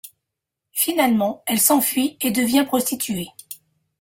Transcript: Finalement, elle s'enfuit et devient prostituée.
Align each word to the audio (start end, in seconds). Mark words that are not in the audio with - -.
Finalement, 0.73 1.43
elle 1.45 1.59
s'enfuit 1.59 2.17
et 2.21 2.31
devient 2.31 2.63
prostituée. 2.65 3.27